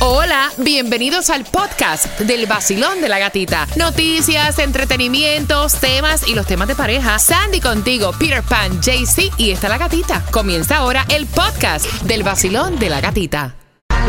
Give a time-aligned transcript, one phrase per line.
[0.00, 3.66] Hola, bienvenidos al podcast del vacilón de la gatita.
[3.74, 7.18] Noticias, entretenimientos, temas y los temas de pareja.
[7.18, 10.24] Sandy contigo, Peter Pan, JC y está la gatita.
[10.30, 13.56] Comienza ahora el podcast del vacilón de la gatita.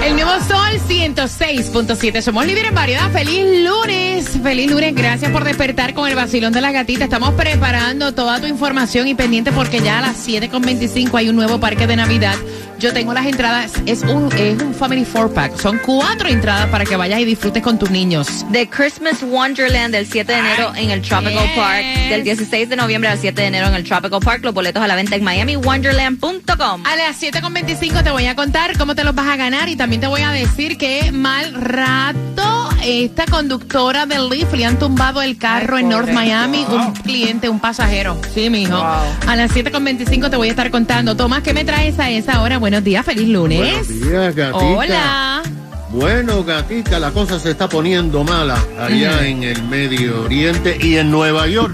[0.03, 2.21] El nuevo Sol 106.7.
[2.21, 3.11] Somos líderes en variedad.
[3.11, 4.29] Feliz lunes.
[4.41, 4.93] Feliz lunes.
[4.93, 7.05] Gracias por despertar con el vacilón de la gatita.
[7.05, 11.59] Estamos preparando toda tu información y pendiente porque ya a las 7.25 hay un nuevo
[11.59, 12.35] parque de Navidad.
[12.79, 13.73] Yo tengo las entradas.
[13.85, 15.59] Es un, es un Family Four Pack.
[15.59, 18.45] Son cuatro entradas para que vayas y disfrutes con tus niños.
[18.53, 21.57] The Christmas Wonderland del 7 de enero en el Tropical yes.
[21.57, 21.83] Park.
[22.09, 24.45] Del 16 de noviembre al 7 de enero en el Tropical Park.
[24.45, 26.85] Los boletos a la venta en miamiwonderland.com.
[26.85, 29.99] A las 7.25 te voy a contar cómo te los vas a ganar y también
[29.99, 35.37] te voy a decir que mal rato esta conductora del Lyft le han tumbado el
[35.37, 36.09] carro Ay, en North.
[36.11, 38.17] Miami, un cliente, un pasajero.
[38.33, 38.75] Sí, mijo.
[38.75, 41.15] A las 7.25 te voy a estar contando.
[41.15, 42.57] Tomás, ¿qué me traes a esa hora?
[42.57, 43.59] Buenos días, feliz lunes.
[43.59, 44.65] Buenos días, gatita.
[44.65, 45.43] Hola.
[45.91, 51.09] Bueno, gatita, la cosa se está poniendo mala allá en el Medio Oriente y en
[51.09, 51.73] Nueva York.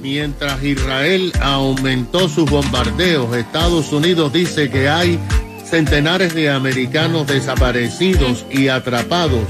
[0.00, 5.18] Mientras Israel aumentó sus bombardeos, Estados Unidos dice que hay
[5.64, 9.42] centenares de americanos desaparecidos y atrapados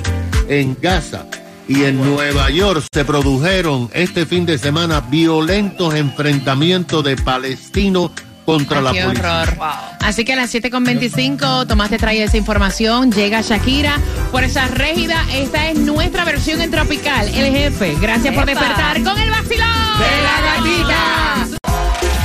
[0.48, 1.26] en Gaza.
[1.68, 8.10] Y en Nueva York se produjeron este fin de semana violentos enfrentamientos de palestinos
[8.46, 9.42] contra Ay, la qué policía.
[9.42, 9.58] horror.
[10.00, 13.12] Así que a las 7.25 Tomás te trae esa información.
[13.12, 13.98] Llega Shakira.
[14.32, 17.28] Por esa régida, esta es nuestra versión en Tropical.
[17.28, 17.94] El jefe.
[18.00, 19.68] Gracias por despertar con el vacilón.
[19.98, 21.48] De la gatita.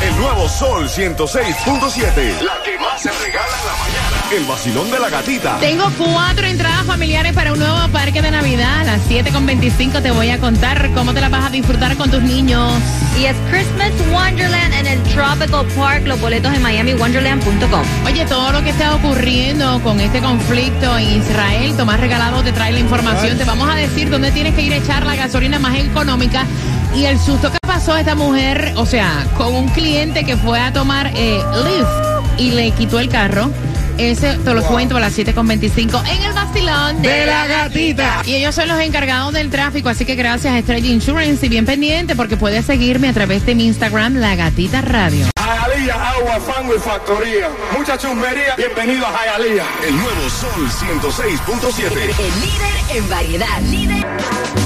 [0.08, 2.42] El nuevo Sol 106.7.
[2.42, 3.73] La que más se regala en la.
[4.32, 5.60] El vacilón de la gatita.
[5.60, 8.80] Tengo cuatro entradas familiares para un nuevo parque de Navidad.
[8.80, 12.22] A las 7.25 te voy a contar cómo te las vas a disfrutar con tus
[12.24, 12.74] niños.
[13.20, 16.08] Y es Christmas Wonderland en el Tropical Park.
[16.08, 17.84] Los boletos en miamiwonderland.com.
[18.06, 22.72] Oye, todo lo que está ocurriendo con este conflicto en Israel, Tomás Regalado te trae
[22.72, 23.38] la información.
[23.38, 26.46] Te vamos a decir dónde tienes que ir a echar la gasolina más económica
[26.96, 30.60] y el susto que pasó a esta mujer, o sea, con un cliente que fue
[30.60, 33.52] a tomar eh, Lyft y le quitó el carro.
[33.98, 38.22] Ese te lo cuento a las 7.25 en el vacilón de la gatita.
[38.26, 41.66] Y ellos son los encargados del tráfico, así que gracias a Straight Insurance y bien
[41.66, 45.28] pendiente porque puedes seguirme a través de mi Instagram, La Gatita Radio.
[45.38, 47.50] Jayalía, agua, fango y factoría.
[47.78, 48.56] Mucha chumbería.
[48.56, 49.66] Bienvenido a Jayalía.
[49.88, 51.92] El nuevo Sol 106.7.
[51.92, 53.62] El líder en variedad.
[53.62, 54.63] Líder.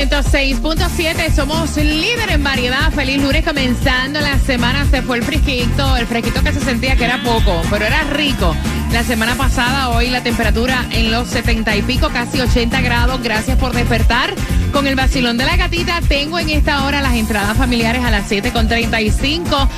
[0.00, 2.90] 106.7, somos líder en variedad.
[2.90, 4.86] Feliz lunes comenzando la semana.
[4.90, 8.56] Se fue el fresquito, el fresquito que se sentía que era poco, pero era rico.
[8.92, 13.22] La semana pasada, hoy la temperatura en los 70 y pico, casi 80 grados.
[13.22, 14.34] Gracias por despertar.
[14.72, 18.30] Con el vacilón de la gatita, tengo en esta hora las entradas familiares a las
[18.30, 19.68] 7.35.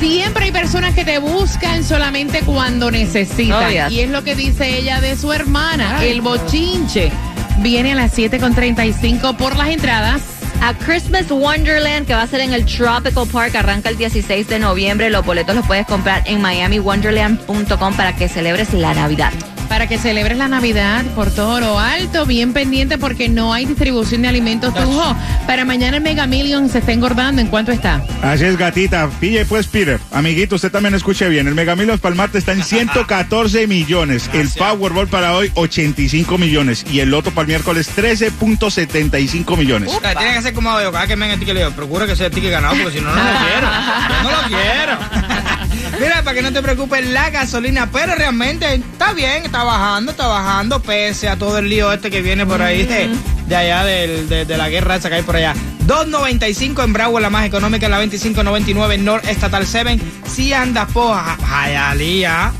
[0.00, 3.64] Siempre hay personas que te buscan solamente cuando necesitan.
[3.64, 3.92] Oh, yes.
[3.92, 7.12] Y es lo que dice ella de su hermana, el bochinche.
[7.60, 10.22] Viene a las 7.35 por las entradas.
[10.60, 13.54] A Christmas Wonderland que va a ser en el Tropical Park.
[13.54, 15.10] Arranca el 16 de noviembre.
[15.10, 19.32] Los boletos los puedes comprar en miamiwonderland.com para que celebres la Navidad.
[19.78, 24.22] Para que celebres la Navidad por todo lo alto, bien pendiente porque no hay distribución
[24.22, 25.16] de alimentos tujo.
[25.46, 27.40] Para mañana el Mega Million se está engordando.
[27.40, 28.02] ¿En cuánto está?
[28.20, 29.08] Así es, gatita.
[29.20, 30.00] Pille pues, Peter.
[30.10, 31.46] Amiguito, usted también escuche bien.
[31.46, 34.28] El Megamilos para el martes está en 114 millones.
[34.32, 36.84] El Powerball para hoy, 85 millones.
[36.90, 39.92] Y el Loto para el miércoles, 13.75 millones.
[39.92, 42.04] Sea, tiene que ser como yo, cada que me venga el ticket le digo, procura
[42.04, 43.68] que sea el ticket ganado, porque si no, no lo quiero.
[44.24, 45.37] Yo no lo quiero.
[46.00, 50.28] Mira, para que no te preocupes, la gasolina, pero realmente está bien, está bajando, está
[50.28, 53.10] bajando, pese a todo el lío este que viene por ahí de,
[53.46, 55.54] de allá de, de la guerra esa que hay por allá.
[55.88, 59.98] 2.95 en Bravo, la más económica, la 25.99 en North Estatal 7.
[60.30, 62.52] Si andas por Hialeah,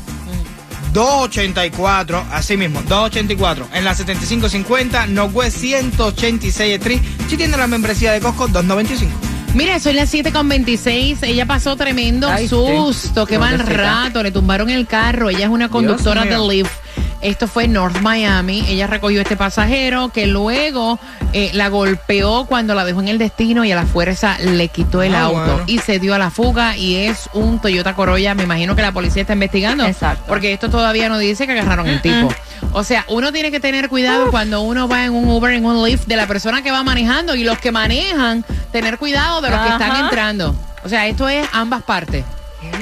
[0.93, 3.69] 284, así mismo, 284.
[3.73, 7.01] En la 7550, Northwest 186 Street.
[7.29, 9.28] Si tiene la membresía de Costco, 295.
[9.55, 11.23] Mira, soy las 7.26.
[11.23, 12.55] Ella pasó tremendo Ay, sí.
[12.55, 13.25] susto.
[13.25, 14.21] Qué mal rato.
[14.23, 15.29] Le tumbaron el carro.
[15.29, 16.37] Ella es una conductora de.
[16.37, 16.71] Lyft.
[17.21, 18.63] Esto fue North Miami.
[18.67, 20.99] Ella recogió este pasajero que luego
[21.33, 25.01] eh, la golpeó cuando la dejó en el destino y a la fuerza le quitó
[25.03, 25.63] el Ah, auto bueno.
[25.67, 28.35] y se dio a la fuga y es un Toyota Corolla.
[28.35, 29.85] Me imagino que la policía está investigando.
[29.85, 30.23] Exacto.
[30.27, 32.29] Porque esto todavía no dice que agarraron el tipo.
[32.71, 35.83] O sea, uno tiene que tener cuidado cuando uno va en un Uber, en un
[35.85, 39.59] Lyft, de la persona que va manejando y los que manejan, tener cuidado de los
[39.59, 40.55] que están entrando.
[40.83, 42.23] O sea, esto es ambas partes.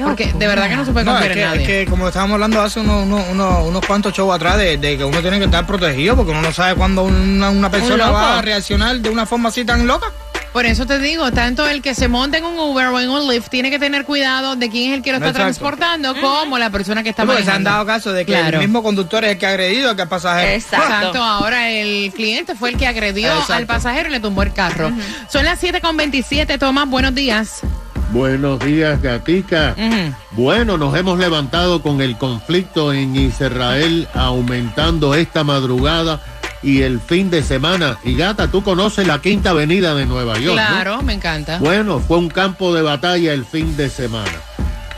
[0.04, 1.62] Porque de verdad que no se puede No, confiar es que, en nadie.
[1.62, 4.98] es que como estábamos hablando hace unos, unos, unos, unos cuantos shows atrás de, de
[4.98, 8.14] que uno tiene que estar protegido porque uno no sabe cuándo una, una persona loco.
[8.14, 10.08] va a reaccionar de una forma así tan loca.
[10.54, 13.28] Por eso te digo, tanto el que se monta en un Uber o en un
[13.32, 15.44] Lyft tiene que tener cuidado de quién es el que lo está Exacto.
[15.46, 17.70] transportando, como la persona que está Porque se han manejando.
[17.70, 18.58] dado caso de que Claro.
[18.60, 20.52] el mismo conductor es el que ha agredido al pasajero.
[20.54, 23.54] Exacto, ahora el cliente fue el que agredió Exacto.
[23.54, 24.92] al pasajero y le tumbó el carro.
[25.30, 27.62] Son las 7.27, Tomás, buenos días.
[28.12, 29.76] Buenos días, Gatica.
[30.32, 36.22] Bueno, nos hemos levantado con el conflicto en Israel aumentando esta madrugada
[36.64, 37.98] y el fin de semana.
[38.04, 40.68] Y Gata, tú conoces la Quinta Avenida de Nueva York, ¿no?
[40.68, 41.60] Claro, me encanta.
[41.60, 44.32] Bueno, fue un campo de batalla el fin de semana.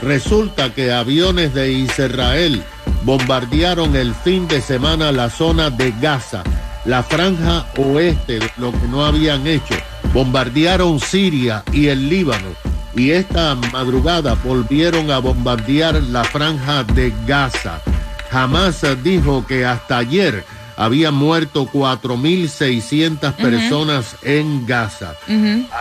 [0.02, 2.64] Resulta que aviones de Israel
[3.04, 6.44] bombardearon el fin de semana la zona de Gaza,
[6.86, 9.76] la franja oeste, lo que no habían hecho.
[10.14, 12.69] Bombardearon Siria y el Líbano.
[12.96, 17.82] Y esta madrugada volvieron a bombardear la franja de Gaza.
[18.32, 20.44] Hamas dijo que hasta ayer
[20.76, 25.16] habían muerto 4.600 personas en Gaza.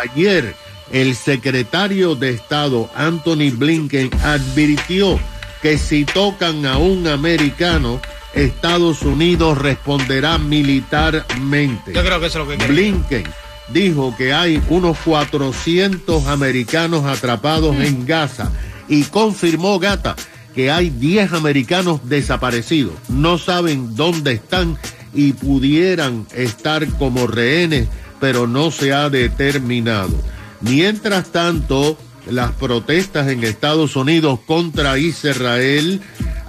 [0.02, 0.54] Ayer,
[0.92, 5.18] el secretario de Estado, Anthony Blinken, advirtió
[5.62, 8.00] que si tocan a un americano,
[8.34, 11.92] Estados Unidos responderá militarmente.
[11.92, 12.66] Yo creo que eso es lo que.
[12.66, 13.24] Blinken
[13.72, 18.50] dijo que hay unos 400 americanos atrapados en Gaza
[18.88, 20.16] y confirmó, Gata,
[20.54, 22.94] que hay 10 americanos desaparecidos.
[23.08, 24.78] No saben dónde están
[25.14, 27.88] y pudieran estar como rehenes,
[28.20, 30.14] pero no se ha determinado.
[30.60, 31.96] Mientras tanto,
[32.30, 36.00] las protestas en Estados Unidos contra Israel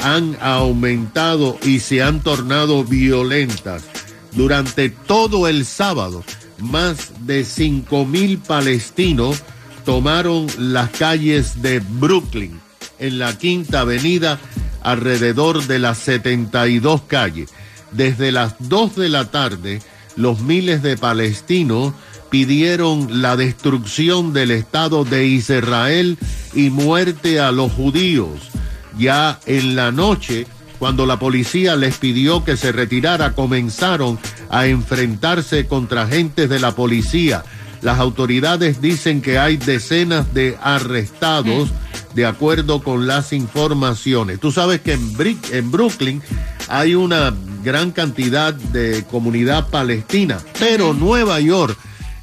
[0.01, 3.83] han aumentado y se han tornado violentas.
[4.31, 6.23] Durante todo el sábado,
[6.61, 9.43] más de 5 mil palestinos
[9.85, 12.59] tomaron las calles de Brooklyn
[12.99, 14.39] en la Quinta Avenida
[14.81, 17.49] alrededor de las 72 calles.
[17.91, 19.81] Desde las 2 de la tarde,
[20.15, 21.93] los miles de palestinos
[22.29, 26.17] pidieron la destrucción del Estado de Israel
[26.53, 28.51] y muerte a los judíos.
[28.97, 30.45] Ya en la noche,
[30.77, 36.75] cuando la policía les pidió que se retirara, comenzaron a enfrentarse contra agentes de la
[36.75, 37.43] policía.
[37.81, 41.69] Las autoridades dicen que hay decenas de arrestados
[42.13, 44.39] de acuerdo con las informaciones.
[44.39, 46.21] Tú sabes que en, Brick- en Brooklyn
[46.67, 51.77] hay una gran cantidad de comunidad palestina, pero Nueva York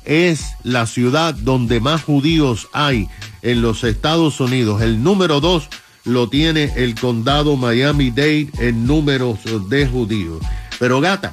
[0.04, 3.08] es la ciudad donde más judíos hay
[3.42, 4.82] en los Estados Unidos.
[4.82, 5.68] El número dos
[6.04, 9.38] lo tiene el condado Miami-Dade en números
[9.68, 10.40] de judíos.
[10.78, 11.32] Pero gata,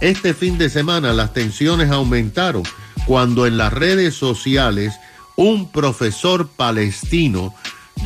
[0.00, 2.62] este fin de semana las tensiones aumentaron
[3.06, 4.94] cuando en las redes sociales
[5.36, 7.54] un profesor palestino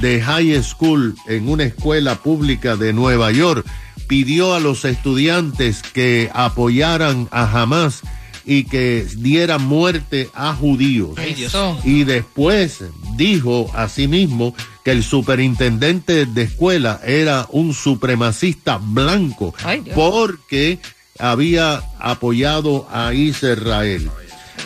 [0.00, 3.66] de high school en una escuela pública de Nueva York
[4.06, 8.02] pidió a los estudiantes que apoyaran a Hamas
[8.44, 11.18] y que dieran muerte a judíos.
[11.18, 11.78] Eso.
[11.84, 12.82] Y después
[13.16, 20.78] dijo asimismo que el superintendente de escuela era un supremacista blanco Ay, porque
[21.18, 24.10] había apoyado a Israel.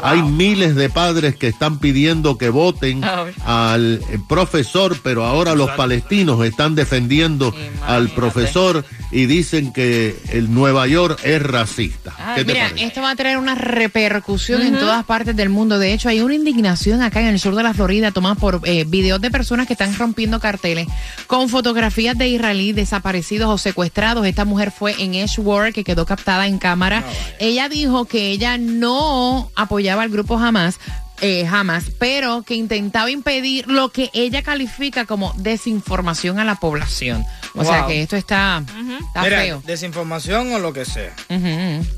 [0.03, 3.33] Hay miles de padres que están pidiendo que voten Ay.
[3.45, 7.55] al eh, profesor, pero ahora los palestinos están defendiendo
[7.87, 12.15] al profesor y dicen que el Nueva York es racista.
[12.19, 12.87] Ah, ¿Qué te Mira, parece?
[12.87, 15.79] esto va a traer una repercusión en todas partes del mundo.
[15.79, 18.85] De hecho, hay una indignación acá en el sur de la Florida, tomada por eh,
[18.87, 20.89] videos de personas que están rompiendo carteles
[21.27, 24.27] con fotografías de israelíes desaparecidos o secuestrados.
[24.27, 27.05] Esta mujer fue en Ashworth, que quedó captada en cámara.
[27.39, 30.79] ella dijo que ella no apoyaba al grupo jamás.
[31.25, 37.25] eh, jamás, pero que intentaba impedir lo que ella califica como desinformación a la población.
[37.55, 38.61] O sea que esto está,
[39.07, 39.63] está Mira, feo.
[39.65, 41.13] desinformación o lo que sea.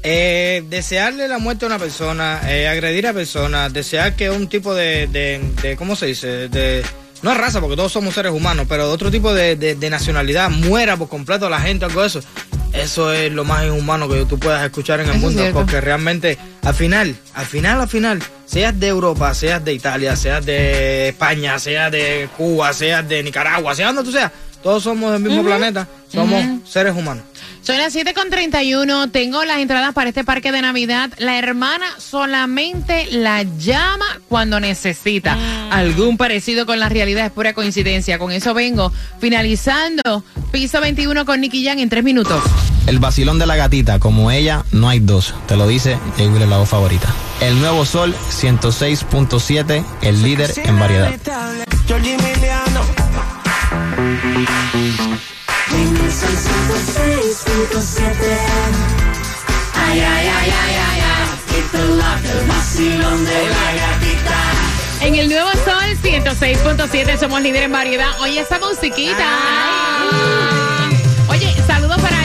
[0.03, 4.75] Eh, desearle la muerte a una persona, eh, agredir a personas, desear que un tipo
[4.75, 6.49] de, de, de- ¿cómo se dice?
[6.49, 6.85] De,
[7.23, 9.91] no es raza, porque todos somos seres humanos, pero de otro tipo de, de- de
[9.91, 12.21] nacionalidad muera por completo la gente, algo de eso.
[12.75, 16.37] Eso es lo más inhumano que tú puedas escuchar en el Eso mundo, porque realmente,
[16.65, 21.59] al final, al final, al final, seas de Europa, seas de Italia, seas de España,
[21.59, 25.87] seas de Cuba, seas de Nicaragua, seas donde tú seas, todos somos del mismo planeta,
[26.09, 27.25] somos seres humanos.
[27.61, 29.11] Son las 7.31.
[29.11, 31.11] Tengo las entradas para este parque de Navidad.
[31.17, 35.39] La hermana solamente la llama cuando necesita.
[35.71, 38.19] Algún parecido con la realidad es pura coincidencia.
[38.19, 42.43] Con eso vengo finalizando piso 21 con Nicky Jan en tres minutos.
[42.87, 45.35] El vacilón de la gatita, como ella, no hay dos.
[45.47, 47.09] Te lo dice Jay Wheeler, la voz favorita.
[47.41, 51.09] El nuevo Sol 106.7, el líder en variedad.
[51.09, 51.17] En
[55.97, 58.05] el Sol 106.7.
[59.75, 61.59] Ay, ay, ay, ay, ay, ay.
[61.59, 64.37] It's the lock, el vacilón de la gatita.
[65.01, 68.21] En el nuevo Sol 106.7 somos líderes en variedad.
[68.21, 69.27] Oye, esa musiquita.
[71.29, 72.24] Oye, saludos para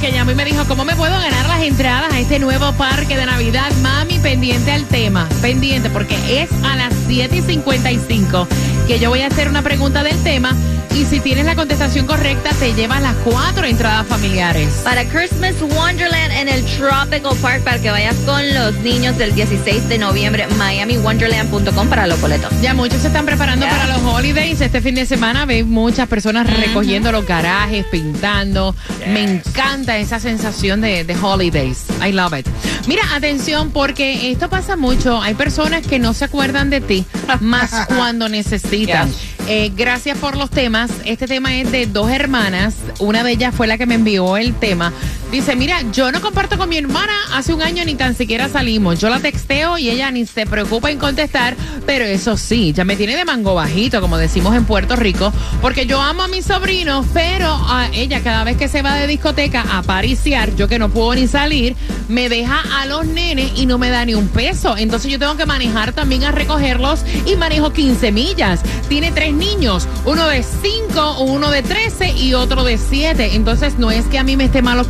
[0.00, 3.16] Que llamó y me dijo, ¿cómo me puedo ganar las entradas a este nuevo parque
[3.16, 3.72] de Navidad?
[3.80, 5.26] Mami, pendiente al tema.
[5.40, 8.46] Pendiente, porque es a las 7 y 55
[8.86, 10.54] que yo voy a hacer una pregunta del tema.
[10.94, 14.80] Y si tienes la contestación correcta, te llevas las cuatro entradas familiares.
[14.84, 19.88] Para Christmas Wonderland en el Tropical Park para que vayas con los niños del 16
[19.88, 20.46] de noviembre.
[20.58, 22.52] MiamiWonderland.com para los boletos.
[22.60, 24.60] Ya muchos se están preparando para los holidays.
[24.60, 28.74] Este fin de semana ve muchas personas recogiendo los garajes, pintando.
[29.08, 31.86] Me encanta esa sensación de, de holidays.
[32.06, 32.46] I love it.
[32.86, 35.20] Mira, atención, porque esto pasa mucho.
[35.20, 37.04] Hay personas que no se acuerdan de ti,
[37.40, 39.08] más cuando necesitan.
[39.08, 39.33] Yes.
[39.46, 40.90] Eh, gracias por los temas.
[41.04, 42.76] Este tema es de dos hermanas.
[42.98, 44.90] Una de ellas fue la que me envió el tema.
[45.34, 49.00] Dice, mira, yo no comparto con mi hermana hace un año ni tan siquiera salimos.
[49.00, 52.94] Yo la texteo y ella ni se preocupa en contestar, pero eso sí, ya me
[52.94, 57.04] tiene de mango bajito, como decimos en Puerto Rico, porque yo amo a mis sobrinos,
[57.12, 60.90] pero a ella cada vez que se va de discoteca a pariciar, yo que no
[60.90, 61.74] puedo ni salir,
[62.08, 64.76] me deja a los nenes y no me da ni un peso.
[64.76, 68.60] Entonces yo tengo que manejar también a recogerlos y manejo 15 millas.
[68.88, 73.34] Tiene tres niños, uno de 5, uno de 13 y otro de 7.
[73.34, 74.84] Entonces no es que a mí me esté malo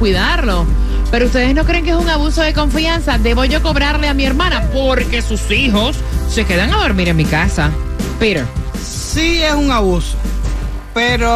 [1.10, 3.18] Pero ustedes no creen que es un abuso de confianza.
[3.18, 5.96] Debo yo cobrarle a mi hermana porque sus hijos
[6.28, 7.70] se quedan a dormir en mi casa.
[8.18, 8.44] Peter.
[8.82, 10.16] Sí es un abuso.
[10.92, 11.28] Pero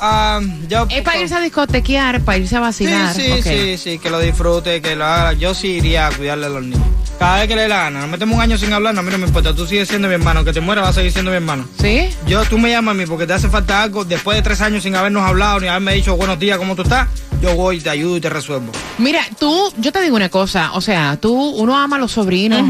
[0.00, 0.86] ah, yo...
[0.88, 3.14] Es para irse a discotequear, para irse a Sí, vacilar.
[3.14, 3.42] sí, Ok.
[3.44, 5.32] sí, sí, que lo disfrute, que lo haga.
[5.32, 6.86] Yo sí iría a cuidarle a los niños.
[7.22, 8.00] Cada vez que le dé la gana.
[8.00, 9.54] Nos metemos un año sin hablar, no, a mí no me importa.
[9.54, 10.44] Tú sigues siendo mi hermano.
[10.44, 11.64] Que te muera, vas a seguir siendo mi hermano.
[11.80, 12.08] ¿Sí?
[12.26, 14.04] Yo, tú me llamas a mí porque te hace falta algo.
[14.04, 17.06] Después de tres años sin habernos hablado ni haberme dicho buenos días, ¿cómo tú estás?
[17.40, 18.72] Yo voy, te ayudo y te resuelvo.
[18.98, 22.60] Mira, tú, yo te digo una cosa, o sea, tú, uno ama a los sobrinos,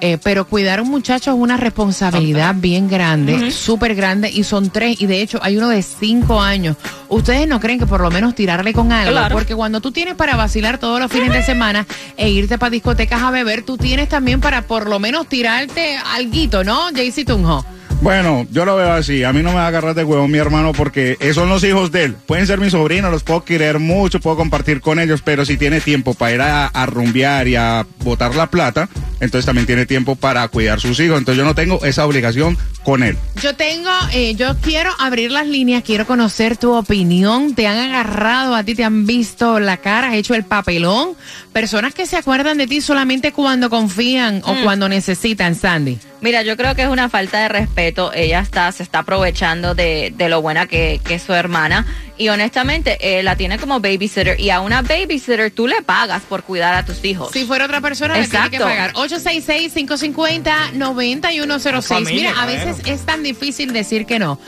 [0.00, 4.70] eh, pero cuidar a un muchacho es una responsabilidad bien grande, súper grande, y son
[4.70, 6.76] tres, y de hecho hay uno de cinco años.
[7.08, 9.34] Ustedes no creen que por lo menos tirarle con algo, Claro.
[9.34, 11.86] porque cuando tú tienes para vacilar todos los fines de semana
[12.16, 16.64] e irte para discotecas a beber, tú tienes también para por lo menos tirarte alguito,
[16.64, 17.64] ¿no, Jaycee Tunjo?
[18.02, 19.24] Bueno, yo lo veo así.
[19.24, 21.64] A mí no me va a agarrar de huevo mi hermano porque eh, son los
[21.64, 22.16] hijos de él.
[22.26, 25.80] Pueden ser mis sobrinos, los puedo querer mucho, puedo compartir con ellos, pero si tiene
[25.80, 30.16] tiempo para ir a, a rumbear y a botar la plata, entonces también tiene tiempo
[30.16, 31.18] para cuidar sus hijos.
[31.18, 33.16] Entonces yo no tengo esa obligación con él.
[33.42, 37.54] Yo tengo, eh, yo quiero abrir las líneas, quiero conocer tu opinión.
[37.54, 41.10] ¿Te han agarrado a ti, te han visto la cara, has hecho el papelón?
[41.52, 45.98] Personas que se acuerdan de ti solamente cuando confían o cuando necesitan, Sandy.
[46.20, 48.12] Mira, yo creo que es una falta de respeto.
[48.12, 51.86] Ella está, se está aprovechando de, de lo buena que, que es su hermana.
[52.18, 54.40] Y honestamente, eh, la tiene como babysitter.
[54.40, 57.30] Y a una babysitter tú le pagas por cuidar a tus hijos.
[57.32, 58.64] Si fuera otra persona, le tiene que Exacto.
[58.64, 58.92] pagar.
[58.94, 61.82] 866-550-9106.
[61.82, 64.38] Familia, Mira, a veces es tan difícil decir que no.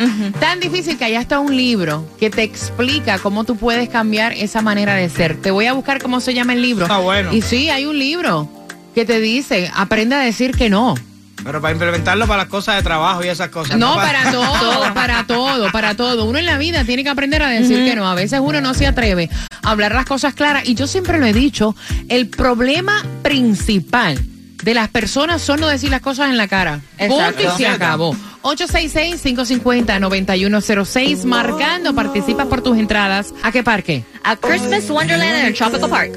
[0.41, 4.63] Tan difícil que hay hasta un libro que te explica cómo tú puedes cambiar esa
[4.63, 5.41] manera de ser.
[5.41, 6.85] Te voy a buscar cómo se llama el libro.
[6.87, 7.33] Está bueno.
[7.33, 8.49] Y sí, hay un libro
[8.95, 10.95] que te dice, aprende a decir que no.
[11.45, 13.79] Pero para implementarlo para las cosas de trabajo y esas cosas.
[13.79, 16.25] No, para todo, para todo, para todo.
[16.25, 18.09] Uno en la vida tiene que aprender a decir que no.
[18.09, 19.31] A veces uno no se atreve
[19.63, 20.69] a hablar las cosas claras.
[20.69, 21.75] Y yo siempre lo he dicho,
[22.09, 24.19] el problema principal
[24.63, 26.81] de las personas son no decir las cosas en la cara.
[26.99, 27.43] Exacto.
[27.43, 28.17] Punto y se acabó.
[28.43, 33.35] 866-550-9106, marcando, participas por tus entradas.
[33.43, 34.05] ¿A qué parque?
[34.25, 36.13] A Christmas Wonderland en el Tropical Park.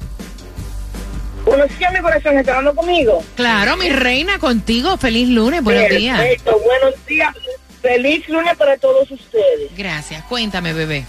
[1.46, 3.24] Buenos días, mi corazón, ¿está hablando conmigo?
[3.36, 4.98] Claro, mi reina, contigo.
[4.98, 6.20] Feliz lunes, buenos días.
[6.20, 7.34] Perfecto, buenos días.
[7.82, 9.76] Feliz lunes para todos ustedes.
[9.76, 10.24] Gracias.
[10.26, 11.04] Cuéntame, bebé.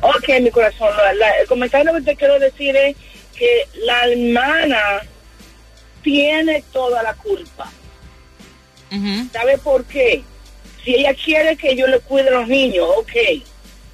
[0.00, 2.96] Ok, mi corazón, la- la- el comentario que te quiero decir es
[3.36, 5.00] que la hermana
[6.02, 7.70] tiene toda la culpa.
[8.90, 9.28] Ujú.
[9.32, 10.22] ¿Sabe por qué?
[10.84, 13.12] Si ella quiere que yo le cuide a los niños, ok.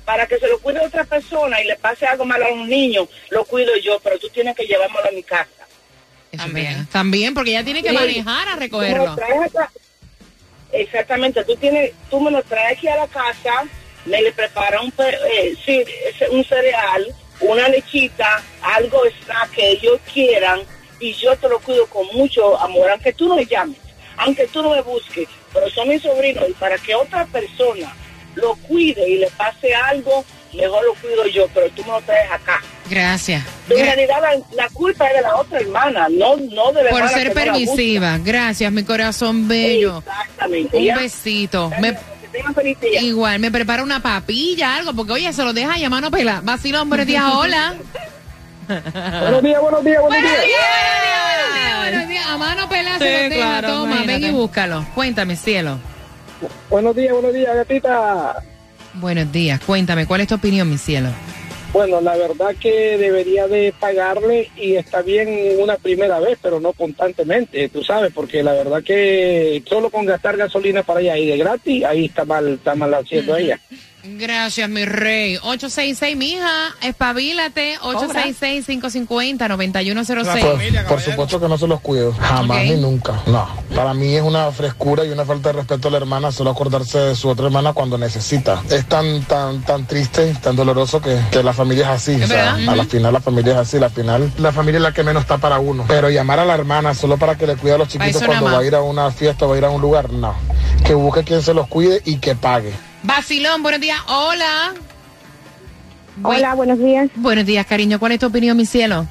[0.05, 3.09] Para que se lo cuide otra persona y le pase algo malo a los niños,
[3.31, 5.49] lo cuido yo, pero tú tienes que llevármelo a mi casa.
[6.33, 6.87] Eso También.
[6.87, 7.95] También, porque ella tiene que Sí.
[7.95, 9.13] manejar a recogerlo.
[9.13, 9.71] acá.
[10.73, 13.65] Exactamente, tú tienes, tú me lo traes aquí a la casa,
[14.07, 19.73] me le prepara un, pe- eh, sí, ese- un cereal, una lechita, algo extra que
[19.73, 20.63] ellos quieran
[20.99, 23.77] y yo te lo cuido con mucho amor, aunque tú no me llames,
[24.17, 27.95] aunque tú no me busques, pero son mis sobrinos y para que otra persona
[28.35, 32.31] lo cuide y le pase algo, mejor lo cuido yo, pero tú me lo traes
[32.31, 32.61] acá.
[32.91, 33.43] Gracias.
[33.71, 36.91] En Gra- realidad la, la culpa es de la otra hermana, no, no de la
[36.91, 38.19] por hermana ser no permisiva.
[38.19, 39.99] Gracias, mi corazón bello.
[39.99, 40.77] Exactamente.
[40.77, 40.97] Un ya.
[40.99, 41.71] besito.
[41.81, 43.01] Me- Que tengan feliz día.
[43.03, 46.41] igual, me prepara una papilla, algo, porque oye, se lo deja y a mano pela.
[46.43, 47.75] Vacilón, buenos días, hola.
[48.69, 50.33] Buenos días, buenos días, buenos días.
[50.33, 52.27] buenos días, buenos días.
[52.27, 53.35] A mano pela se Sí, lo deja.
[53.61, 54.87] claro, Toma, ven y búscalo.
[54.95, 55.79] Cuéntame, cielo.
[56.71, 58.43] Buenos días, buenos días, gatita.
[58.95, 59.61] Buenos días.
[59.61, 61.09] Cuéntame, ¿cuál es tu opinión, mi cielo?
[61.73, 66.75] Bueno, la verdad que debería de pagarle y está bien una primera vez, pero no
[66.75, 71.39] constantemente, tú sabes, porque la verdad que solo con gastar gasolina para allá y de
[71.39, 73.59] gratis, ahí está mal, está mal haciendo ella.
[74.05, 75.37] Gracias, mi rey.
[75.37, 77.79] 866, mija, espabilate.
[77.79, 80.25] 866-550-9106.
[80.25, 81.11] Familia, Por caballero.
[81.13, 83.23] supuesto que no se los cuido, jamás ni nunca.
[83.27, 86.51] No, para mí es una frescura y una falta de respeto a la hermana solo
[86.51, 88.63] acordarse de su otra hermana cuando necesita.
[88.71, 92.23] Es tan tan tan triste, tan doloroso que, que la familia es así.
[92.23, 94.93] O sea, a la final la familia es así, la final la familia es la
[94.93, 95.85] que menos está para uno.
[95.87, 98.59] Pero llamar a la hermana solo para que le cuide a los chiquitos cuando va
[98.59, 100.35] a ir a una fiesta o va a ir a un lugar, no.
[100.85, 102.73] Que busque quien se los cuide y que pague.
[103.03, 103.99] Vacilón, buenos días.
[104.09, 104.75] Hola.
[106.23, 107.11] Hola, buenos días.
[107.17, 107.99] Buenos días, cariño.
[107.99, 109.07] ¿Cuál es tu opinión, mi cielo?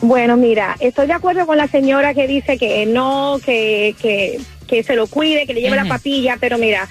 [0.00, 4.82] Bueno, mira, estoy de acuerdo con la señora que dice que no, que, que, que
[4.82, 6.88] se lo cuide, que le lleve la papilla, pero mira,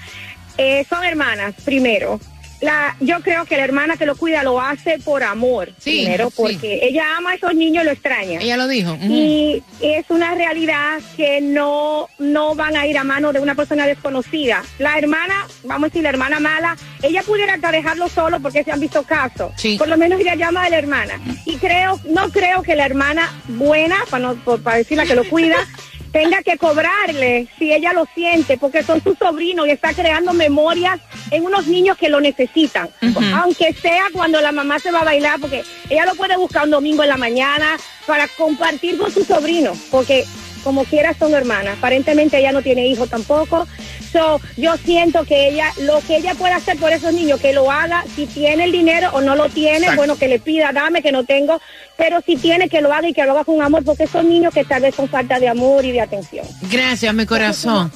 [0.58, 2.20] eh, son hermanas, primero.
[2.60, 6.30] La, yo creo que la hermana que lo cuida lo hace por amor, Sí, primero,
[6.30, 6.34] sí.
[6.38, 8.40] porque ella ama a esos niños y lo extraña.
[8.40, 8.96] Ella lo dijo.
[9.02, 13.86] Y es una realidad que no, no van a ir a mano de una persona
[13.86, 14.62] desconocida.
[14.78, 18.72] La hermana, vamos a decir, la hermana mala, ella pudiera hasta dejarlo solo porque se
[18.72, 19.52] han visto casos.
[19.56, 19.76] Sí.
[19.76, 21.20] Por lo menos ella llama a la hermana.
[21.44, 25.14] Y creo, no creo que la hermana buena, para, no, por- para decir la que
[25.14, 25.56] lo cuida,
[26.16, 30.98] tenga que cobrarle si ella lo siente, porque son sus sobrinos y está creando memorias
[31.30, 32.88] en unos niños que lo necesitan.
[33.34, 36.70] Aunque sea cuando la mamá se va a bailar, porque ella lo puede buscar un
[36.70, 37.76] domingo en la mañana
[38.06, 40.24] para compartir con sus sobrinos, porque
[40.66, 41.78] como quiera son hermanas.
[41.78, 43.68] Aparentemente ella no tiene hijos tampoco.
[44.12, 47.70] So, yo siento que ella, lo que ella puede hacer por esos niños, que lo
[47.70, 49.98] haga, si tiene el dinero o no lo tiene, Exacto.
[49.98, 51.60] bueno, que le pida, dame, que no tengo,
[51.96, 54.52] pero si tiene, que lo haga y que lo haga con amor, porque son niños
[54.52, 56.44] que tal vez son falta de amor y de atención.
[56.62, 57.92] Gracias, mi corazón.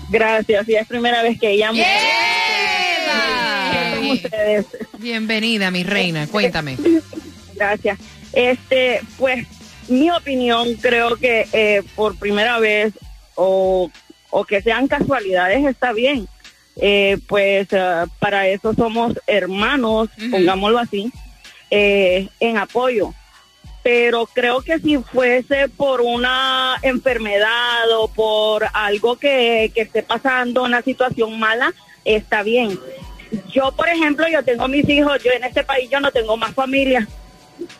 [0.10, 1.78] Gracias, y es primera vez que llamo.
[1.80, 3.72] ¡Eva!
[4.02, 4.66] Qué ustedes?
[5.00, 6.28] Bienvenida, mi reina.
[6.28, 6.78] Cuéntame.
[7.56, 7.98] Gracias.
[8.34, 9.46] Este, pues,
[9.88, 12.94] mi opinión, creo que eh, por primera vez
[13.36, 13.90] o,
[14.30, 16.28] o que sean casualidades está bien.
[16.78, 21.12] Eh, pues eh, para eso somos hermanos, pongámoslo así,
[21.70, 23.14] eh, en apoyo.
[23.84, 30.64] Pero creo que si fuese por una enfermedad o por algo que, que esté pasando,
[30.64, 31.74] una situación mala,
[32.06, 32.80] está bien.
[33.52, 36.54] Yo, por ejemplo, yo tengo mis hijos, yo en este país yo no tengo más
[36.54, 37.08] familia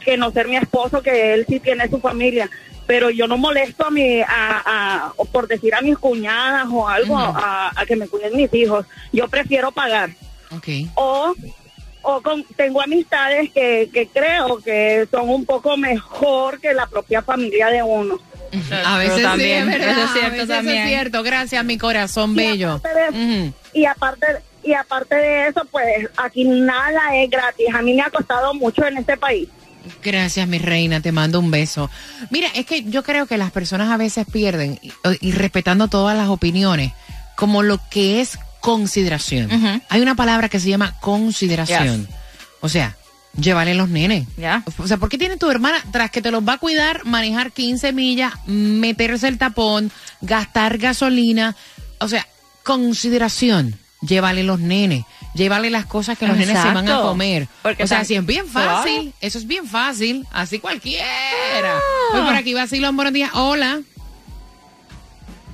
[0.04, 2.50] que no ser mi esposo, que él sí tiene su familia.
[2.88, 6.88] Pero yo no molesto a mi, a, a- o por decir a mis cuñadas o
[6.88, 8.86] algo, a, a que me cuiden mis hijos.
[9.14, 10.10] Yo prefiero pagar.
[10.96, 11.34] O,
[12.04, 17.22] o con, tengo amistades que, que creo que son un poco mejor que la propia
[17.22, 18.20] familia de uno.
[18.86, 19.92] A veces también, sí, es verdad.
[19.92, 20.78] eso es cierto a veces también.
[20.84, 21.24] es cierto.
[21.24, 22.72] Gracias, mi corazón bello.
[22.74, 23.10] aparte de-
[23.44, 23.54] Ujú.
[23.74, 24.28] Y aparte,
[24.64, 27.68] y aparte de eso, pues aquí nada es gratis.
[27.74, 29.48] A mí me ha costado mucho en este país.
[30.04, 31.90] Gracias, mi reina, te mando un beso.
[32.30, 36.16] Mira, es que yo creo que las personas a veces pierden, y, y respetando todas
[36.18, 36.92] las opiniones,
[37.36, 39.82] como lo que es consideración.
[39.90, 42.08] Hay una palabra que se llama consideración.
[42.62, 42.96] O sea,
[43.38, 44.28] llévale los nenes.
[44.78, 47.52] O sea, ¿por qué tiene tu hermana, tras que te los va a cuidar, manejar
[47.52, 51.56] 15 millas, meterse el tapón, gastar gasolina?
[52.00, 52.26] O sea,
[52.64, 53.78] consideración.
[54.02, 57.48] Llévale los nenes, llévale las cosas que los nenes se van a comer.
[57.62, 61.78] Porque o sea, si es bien fácil, eso es bien fácil, así cualquiera.
[62.12, 63.30] Voy por aquí, Vacilón, buenos días.
[63.36, 63.82] Hola.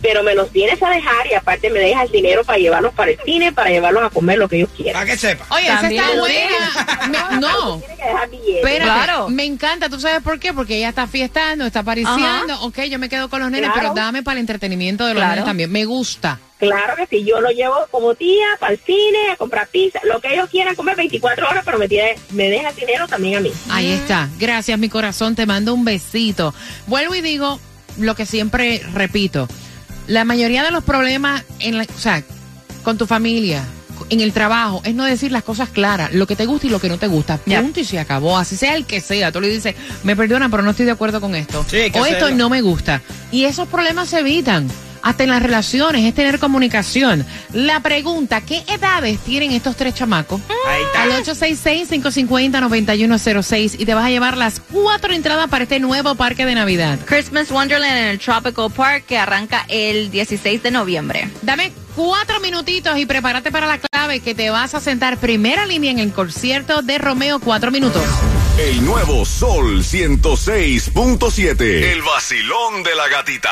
[0.03, 3.11] pero me los vienes a dejar y aparte me dejas el dinero para llevarlos para
[3.11, 4.95] el cine, para llevarlos a comer lo que ellos quieran.
[5.03, 5.45] Para que sepa.
[5.55, 6.03] Oye, esa También.
[6.05, 7.31] está buena.
[7.31, 7.77] Me- no.
[7.79, 8.57] Dejar billetes.
[8.65, 9.89] Espérate, me encanta.
[9.89, 10.53] ¿Tú sabes por qué?
[10.53, 12.55] Porque ella está fiestando, está apareciendo.
[12.55, 12.61] Ajá.
[12.63, 13.93] Ok, yo me quedo con los nenes, Claro.
[13.93, 15.33] pero dame para el entretenimiento de los Claro.
[15.33, 15.71] nenes también.
[15.71, 16.39] Me gusta.
[16.59, 20.21] Claro que sí, yo lo llevo como tía para el cine, a comprar pizza, lo
[20.21, 23.41] que ellos quieran comer 24 horas, pero me, tiene- me deja el dinero también a
[23.41, 23.51] mí.
[23.71, 24.29] Ahí está.
[24.39, 25.35] Gracias, mi corazón.
[25.35, 26.55] Te mando un besito.
[26.87, 27.59] Vuelvo y digo
[27.99, 29.49] lo que siempre repito.
[30.11, 32.23] La mayoría de los problemas, en la- o sea,
[32.83, 33.63] con tu familia,
[34.09, 36.81] en el trabajo, es no decir las cosas claras, lo que te gusta y lo
[36.81, 37.39] que no te gusta.
[37.63, 38.37] Punto y se acabó.
[38.39, 39.31] Así sea el que sea.
[39.31, 41.65] Tú le dices, me perdona, pero no estoy de acuerdo con esto.
[41.93, 43.03] que o esto no me gusta.
[43.31, 44.67] Y esos problemas se evitan.
[45.03, 47.25] Hasta en las relaciones, es tener comunicación.
[47.53, 50.41] La pregunta, ¿qué edades tienen estos tres chamacos?
[50.97, 56.55] Al 866-550-9106 y te vas a llevar las cuatro entradas para este nuevo parque de
[56.55, 56.99] Navidad.
[57.07, 61.29] Christmas Wonderland en el Tropical Park que arranca el 16 de noviembre.
[61.43, 65.91] Dame cuatro minutitos y prepárate para la clave que te vas a sentar primera línea
[65.91, 67.41] en el concierto de Romeo.
[67.41, 68.03] Cuatro minutos.
[68.59, 71.63] El nuevo Sol 106.7.
[71.63, 73.51] El vacilón de la gatita.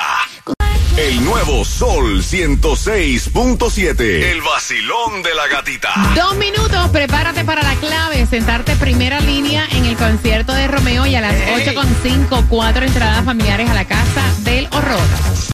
[0.99, 4.01] El nuevo Sol 106.7.
[4.01, 5.91] El vacilón de la gatita.
[6.17, 11.15] Dos minutos, prepárate para la clave, sentarte primera línea en el concierto de Romeo y
[11.15, 15.39] a las 8.5, cuatro entradas familiares a la casa del horror.